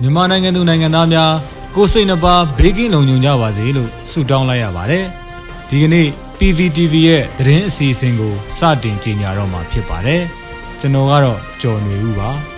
[0.00, 1.32] မြန်မာနိုင်ငံသူနိုင်ငံသားများ
[1.74, 5.04] ကိုယ်စိတ်နှပါဘေးကင်းလုံခြုံကြပါစေလို့ဆုတောင်းလိုက်ရပါတယ်။
[5.68, 10.22] ဒီကနေ့ PVTV ရဲ့သတင်းအစီအစဉ်ကိုစတင်ကြေညာတော့မှာဖြစ်ပါတယ်။
[10.80, 12.30] ကျွန်တော်ကတော့ကျော်နေဦးပါ။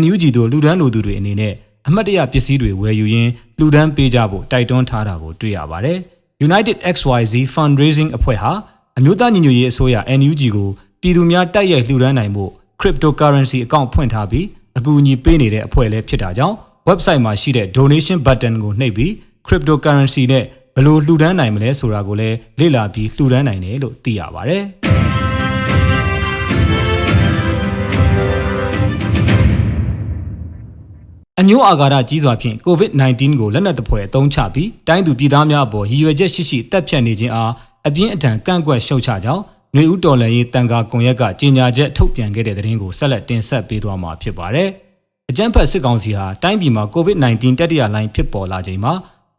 [0.00, 1.54] NUG တို့လှူဒန်းလိုသူတွေအနေနဲ့
[1.88, 5.98] အမှတ်တရပစ္စည်းတွေဝယ်ယူရင်းလှူဒန်းပေးကြဖို့တိုက်တွန်းထားတာကိုတွေ့ရပါတယ်။
[6.48, 8.52] United XYZ Fundraising အဖွဲ့ဟာ
[8.98, 10.68] အမျိုးသားညီညွတ်ရေးအစိုးရ NUG ကို
[11.00, 12.44] ပြည်သူများတိုက်ရိုက်လှူဒန်းနိုင်မှု
[12.80, 14.46] cryptocurrency အကောင့်ဖွင့်ထားပြီး
[14.78, 16.56] အကူအညီပေးနေတဲ့အဖွဲ့လည်းဖြစ်တာကြောင့်
[16.88, 19.10] website မှာရှိတဲ့ donation button ကိုနှိပ်ပြီး
[19.46, 24.58] cryptocurrency နဲ့ဘယ်လိုလှူဒန်းနိုင်မလဲဆိုတာကိုလည်းလေ့လာပြီးလှူဒန်းနိုင်တယ်လို့သိရပါဗျ။
[31.40, 37.52] အညိုးအာဃာတကြီးစွာဖြင့် COVID-19 ကိုလက်နက်သဖွယ်အသုံးချပြီးတိုင်းသူပြည်သားများအပေါ်ရည်ရွယ်ချက်ရှိရှိတပ်ဖြတ်နေခြင်းအား
[37.86, 39.42] အပြင်းအထန်ကန့်ကွက်ရှုတ်ချကြောင်း
[39.76, 44.68] နှွေဦးတော်လှန်ရေးတန်ခါကွန်ရက်ကကြေညာချက်ထုတ်ပြန်ခဲ့တဲ့သတင်းကိုဆက်လက်တင်ဆက်ပေးသွားမှာဖြစ်ပါတယ်။
[45.30, 48.92] အကြမ်းဖက်စစ်ကောင်စီဟာတိုင်းပြည်မှာ COVID-19 တတိယလှိုင်းဖြစ်ပေါ်လာချိန်မှာ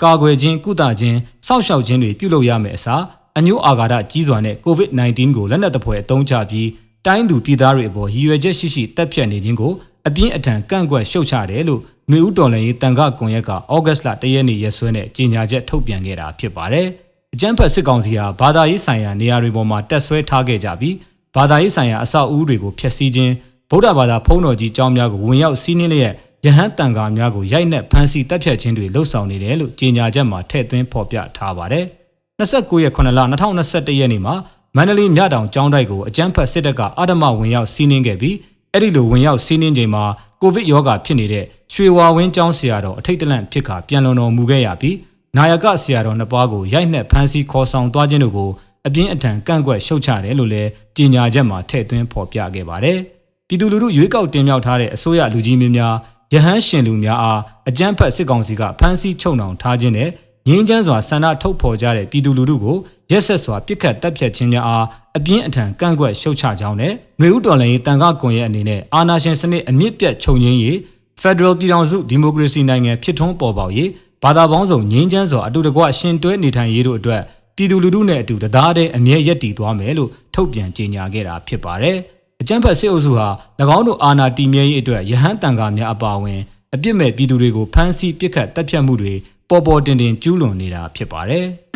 [0.03, 3.03] ကာကွယ်ခြင်းကုသခြင်းစောင့်ရှောက်ခြင်းတွေပြုလုပ်ရမယ့်အစား
[3.38, 6.70] အညို့အာဃာတကြီးစွာနဲ့ COVID-19 ကိုလက်နက်သဖွယ်အသုံးချပြီး
[7.06, 9.73] တိုင်းသူပြည်သားတွေအပေါ်ရည်ရွယ်ချက်ရှိရှိတပ်ဖြတ်နေခြင်းကို
[10.08, 16.88] အပြင်းအထန်ကန့်ကွက်ရှုတ်ချတယ်လို့နှွေဦးတော်လှန်ရေးတန်ခါကွန်ရက်ကဩဂတ်လ၁ရက်နေ့ရက်စွဲနဲ့ကြေညာချက်ထုတ်ပြန်ခဲ့တာဖြစ်ပါတယ်။
[17.38, 20.95] အကြမ်းဖက်စစ်ကောင်စီဟာဘာသာရေးဆိုင်ရာနေရာတွေပေါ်မှာတက်ဆွဲထားခဲ့ကြပြီး
[21.35, 23.33] ဘာသာရေးဆိုင်ရာအဆောက်အဦတွေကိုဖျက်ဆီးခြင်း
[23.69, 26.13] ဗုဒ္ဓဘာသာဖုံးတော်ကြီးကျောင်းများကိုဝင်ရောက်စီးနင်းလျက်
[26.45, 31.85] ယဟန်တန်ခါများကိုရိုက်နှက်ဖမ်းဆီးတပ်ဖြတ်ခြင်းတွေလှုပ်ဆောင်နေတယ်လို့ကြေညာချက်မှာထည့်သွင်းဖော်ပြထားပါတယ်။
[32.39, 34.35] 29ရက်9လ2021ရက်နေ့မှာ
[34.75, 38.35] မန္တလေးမြတောင်ကျောင်းတိုက်ကိုအကြမ်းဖက်စစ်တပ်ကအဓမ္မဝင်ရောက်စီးနင်းခဲ့ပြီး
[38.73, 40.03] အဲ့ဒီလိုဝင်ရောက်စီးနင်းချိန်မှာ
[40.41, 44.95] ကိုဗစ်ရောဂါဖြစ်နေတဲ့ရွှေဝါဝင်းကျောင်းဆရာတော်အထိတ်တလန့်ဖြစ်ခါပြန်လွန်တော်မူခဲ့ရပြီး
[45.38, 48.50] နာယကဆရာတော်နှစ်ပါးကိုရိုက်နှက်ဖမ်းဆီးခေါ်ဆောင်သွားခြင်းတို့ကို
[48.88, 52.98] အပြင်းအထန်ကန့်ကွက်ရှုတ်ချတယ်လို့လည်းကြေညာချက်မှာထည့်သွင်းဖော်ပြခဲ့ပါတယ်။
[53.48, 55.96] ပြည်သူလူထုရွေးကောက်တင်မြှောက်ထားတဲ့အစိုးရလူကြီးမင်းများ
[56.34, 57.40] ရဟန်းရှင်လူများအား
[57.70, 60.09] အကြမ်းဖက်စစ်ကောင်စီကဖမ်းဆီးချုပ်နှောင်ထားခြင်းနဲ့
[60.48, 62.78] ငင်းချမ်းစွာဆန္ဒထုတ်ဖော်ကြတဲ့ပြည်သူလူထုကို
[63.12, 64.86] ရက်ဆက်စွာပြစ်ခတ်တပ်ဖြတ်ခြင်းများအား
[65.18, 70.75] အပြင်းအထန်ကန့်ကွက်ရှုတ်ချကြောင်းနဲ့မျိုးဥတော်လှန်ရေးတန်ခါကွန်ရဲ့အနေနဲ့အာဏာရှင်စနစ်အမြင့်ပြတ်ချုပ်ငြင်းရေး
[71.22, 73.90] Federal ပြည်ထောင်စုဒီမိုကရေစီနိုင်ငံဖြစ်ထွန်းပေါ်ပေါက်ရေး
[74.23, 77.22] ဘာသာပေါင်းစုံငြင်းချမ်းစွာအတူတကွရှင်တွဲနေထိုင်ရေးတို့အတွက်
[77.55, 81.97] ပြည်သူလူထုနဲ့အတူတသားတည်းအမြဲရပ်တည်သွားမယ်လို့ထုတ်ပြန်ကြေညာခဲ့တာဖြစ်ပါတယ်။
[82.41, 83.27] အကြံဖက်စစ်အုပ်စုဟာ၎
[83.77, 86.41] င်းတို့အာဏာတည်မြဲရေးအတွက်ရဟန်းတန်ခါများအပါအဝင်
[86.73, 89.13] အပြစ်မဲ့ပြည်သူတွေကိုဖမ်းဆီးပစ်ခတ်တပ်ဖြတ်မှုတွေ
[89.50, 91.45] ပေါ်ပေါ်တင်တင်ကျူးလွန်နေတာဖြစ်ပါတယ်။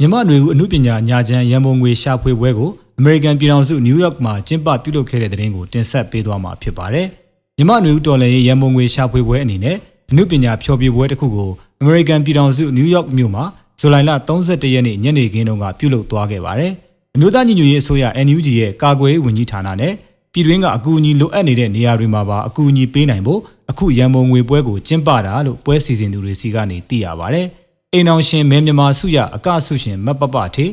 [0.00, 7.06] မြမနွေဦးအမှုပညာညာချမ်းရန်ပုံငွေရှာဖွေပွဲကို အမေရိကန်ပြည်ထောင်စုနယူးယောက်မှာကျင်းပပြုလုပ်ခဲ့တဲ့တဲ့တင်ကိုတင်ဆက်ပေးသွားမှာဖြစ်ပါတယ်။
[7.56, 9.76] မြမနွေဦးတော်လှန်ရေးရန်ပုံငွေရှာဖွေပွဲအနေနဲ့
[10.10, 11.50] အမှုပညာဖျော်ဖြေပွဲတစ်ခုကို
[11.80, 13.44] အမေရိကန်ပြည်ထောင်စုနယူးယောက်မြို့မှာ
[13.80, 16.72] ဇူလိုင်လ31ရက်နေ့ညနေခင်းတုန်းကပြုလုပ်သွားခဲ့ပါတယ်။
[17.14, 19.92] အမျိုးသားညီညွတ်ရေးအစိုးရ NUG ရဲ့ကာကွယ်ရေးဝန်ကြီးဌာနနဲ့
[20.32, 27.40] ပြည်တွင်းကအကူအညီလိုအပ်နေတဲ့နေရာတွေမှာပါအကူအညီပေးနိုင်ဖို့အခုရန်ပုံငွေပွဲကိုကျင်းပတာလို့ပွဲစီစဉ်သူတွေစီကနေသိရပါဗျ။
[27.94, 30.66] အိမ်အောင်ရှင်မဲမြန်မာစုရအကဆုရှင်မပပထေ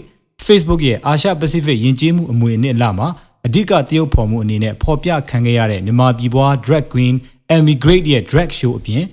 [0.46, 3.08] Facebook ရဲ့အာရှပစိဖိတ်ယဉ်ကျေးမှုအမွေအနှစ်အလှမှာ
[3.46, 7.16] အဓိကတရုပ်ဖော်မှုအနေနဲ့ဖော်ပြခံခဲ့ရတဲ့မြန်မာပြည်ပွား drag queen
[7.58, 9.04] Emigrate ရဲ့ drag show အပြင်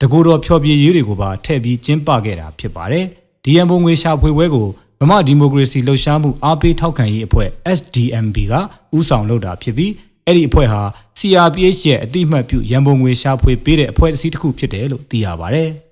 [0.00, 3.04] တကူတော်ဖျော်ဖြေရေးတွေကိုပါထည့်ပြီးကျင်းပခဲ့တာဖြစ်ပါတယ်။
[3.44, 4.68] ဒီရန်ပုံငွေရှာဖွေပွဲကို
[5.00, 7.48] ဗမာဒီမိုကရေစီလှုပ်ရှားမှုအားပေးထောက်ခံရေးအဖွဲ့
[7.78, 8.54] SDMB က
[8.96, 9.92] ဦးဆောင်လုပ်တာဖြစ်ပြီး
[10.26, 10.82] အဲ့ဒီအဖွဲ့ဟာ
[11.18, 15.64] CRPH ရဲ့အတိအမှတ်ပြုရန်ပုံငွေရှာဖွေပေးတဲ့အဖွဲ့အစည်းတစ်ခုဖြစ်တယ်လို့သိရပါဗျ။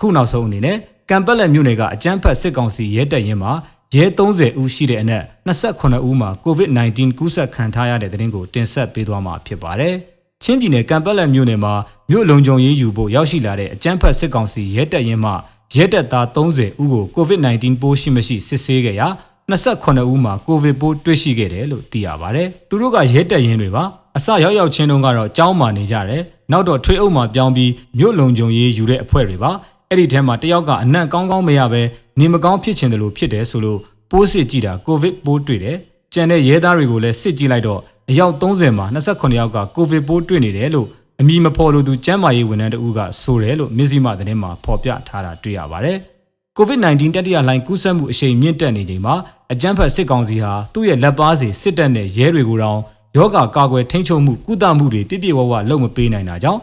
[0.00, 0.76] အခုနောက်ဆုံးအနေနဲ့
[1.10, 3.52] ကံပက်လက်မြို့နယ်ကအကြမ်းဖက်စစ်ကောင်စီရဲတပ်ရင်းမှာ
[3.94, 9.94] ရဲ30ဦးရှိတဲ့အနက်28ဦးမှာ COVID-19 ကူးစက်ခံထားရတဲ့တဲ့တင်ကိုတင်ဆက်ပေးသွားမှာဖြစ်ပါတယ်။
[10.42, 11.74] ချင်းပြည်နယ်ကံပက်လက်မြို့နယ်မှာ
[12.10, 15.32] မြို့လုံခြုံရေးယူဖို့ရောက်ရှိလာတဲ့အကြမ်းဖက်စစ်ကောင်စီရဲတပ်ရင်းမှ
[15.76, 19.08] ရဲတပ်သား30ဦးကို COVID-19 ပိုးရှိမရှိစစ်ဆေးခဲ့ရာ
[19.50, 23.84] 28ဦးမှာကိုဗစ်ပိုးတွေ့ရှိခဲ့တယ်လို့သိရပါဗျ။သူတို့ကရဲတပ်ရင်းတွေပါ
[24.16, 29.50] အစရောက်ရောက်ချင်းတုန်းကတော့ကြောင်းမာနေကြတယ်။နောက်တော့ထွေးအုပ်မှာပြောင်းပြီးမြို့လုံခြုံရေးယူတဲ့အဖွဲ့တွေပါ။
[29.92, 31.82] အဲ့ဒီထဲမှာတယောက်ကအနံ့ကောင်းကောင်းမရပဲ
[32.18, 33.78] နေမကောင်းဖြစ်ချင်တယ်လို့ဖြစ်တယ်ဆိုလို့
[34.10, 35.76] ပိုးစစ်ကြည့်တာကိုဗစ်ပိုးတွေ့တယ်။
[36.14, 40.86] ကြံတဲ့ရဲသားတွေကိုလည်းစစ်ကြည့်လိုက်တော့အယောက်30မှာ28ယောက်ကကိုဗစ်ပိုးတွေ့နေတယ်လို့
[41.20, 45.96] အမည်မဖော်လို့သူကျန်းမာရေးဝန်ထမ်းတဦးကဆိုတယ်လို့မြစည်းမသတင်းမှာဖော်ပြထားတာတွေ့ရပါတယ်။
[46.58, 49.14] COVID-19 တတိယလှိုင်းကူးစက်မှုအရှိန်မြင့်တက်နေချိန်မှာ
[49.52, 52.78] အကြမ်းဖက်စစ်ကောင်စီဟာသူ့ရဲ့လက်ပါစီစစ်တပ်နဲ့ရဲတွေကိုတောင်
[53.16, 56.60] ယောဂကာကွယ်ထိန်းချုပ်မှုကုသမှုတွေပြည့်ပြည့်ဝဝလုပ်မပေးနိုင်တာကြောင့်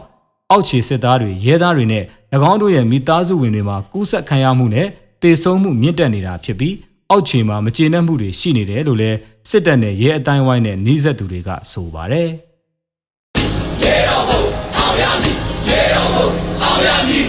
[0.50, 2.02] အောက်ခြေစစ်သားတွေရဲသားတွေနဲ့၎
[2.50, 4.88] င်းတို့ရဲ့မိသားစုဝင်တွေမှာကူးစက်ခံရမှုနဲ့
[5.22, 6.74] တေဆုံးမှုမြင့်တက်နေတာဖြစ်ပြီး
[7.10, 9.16] အောက်ခြေမှာမကျေနပ်မှုတွေရှိနေတယ်လို့လည်း
[9.48, 12.28] စစ်တပ်နဲ့ရဲအတိုင်းဝိုင်းနဲ့နှီးဆက်သူတွေကဆိုပါတယ်
[13.82, 14.42] ရေတော်ဘုံ
[14.76, 15.36] အောင်ရမည်
[15.68, 16.28] ရေတော်ဘုံ
[16.62, 17.26] အောင်ရမည်